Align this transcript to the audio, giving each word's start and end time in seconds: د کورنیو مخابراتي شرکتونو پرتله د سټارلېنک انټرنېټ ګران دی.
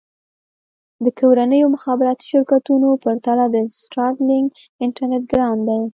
د 1.03 1.05
کورنیو 1.19 1.73
مخابراتي 1.75 2.25
شرکتونو 2.31 2.89
پرتله 3.03 3.45
د 3.53 3.55
سټارلېنک 3.81 4.51
انټرنېټ 4.85 5.23
ګران 5.33 5.57
دی. 5.67 5.81